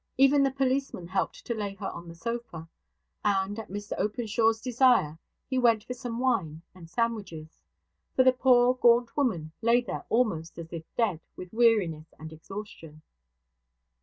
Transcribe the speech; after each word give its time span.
Even 0.17 0.41
the 0.41 0.49
policeman 0.49 1.05
helped 1.05 1.45
to 1.45 1.53
lay 1.53 1.75
her 1.75 1.85
on 1.87 2.07
the 2.07 2.15
sofa; 2.15 2.67
and, 3.23 3.59
at 3.59 3.69
Mr 3.69 3.91
Openshaw's 3.99 4.59
desire, 4.59 5.19
he 5.47 5.59
went 5.59 5.83
for 5.83 5.93
some 5.93 6.17
wine 6.17 6.63
and 6.73 6.89
sandwiches; 6.89 7.61
for 8.15 8.23
the 8.23 8.33
poor 8.33 8.73
gaunt 8.73 9.15
woman 9.15 9.51
lay 9.61 9.79
there 9.79 10.03
almost 10.09 10.57
as 10.57 10.73
if 10.73 10.83
dead 10.97 11.21
with 11.35 11.53
weariness 11.53 12.15
and 12.17 12.33
exhaustion. 12.33 13.03